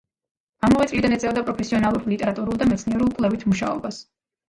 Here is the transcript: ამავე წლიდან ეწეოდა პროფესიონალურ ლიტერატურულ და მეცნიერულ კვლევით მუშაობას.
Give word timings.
ამავე 0.67 0.87
წლიდან 0.91 1.13
ეწეოდა 1.19 1.45
პროფესიონალურ 1.51 2.09
ლიტერატურულ 2.15 2.61
და 2.65 2.71
მეცნიერულ 2.73 3.17
კვლევით 3.21 3.51
მუშაობას. 3.55 4.07